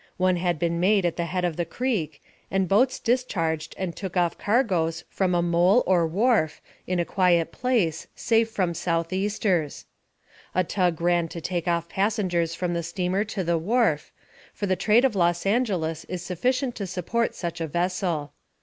[0.17, 4.17] One had been made at the head of the creek, and boats discharged and took
[4.17, 9.85] off cargoes from a mole or wharf, in a quiet place, safe from southeasters.
[10.55, 14.11] A tug ran to take off passengers from the steamer to the wharf,
[14.55, 18.33] for the trade of Los Angeles is sufficient to support such a vessel.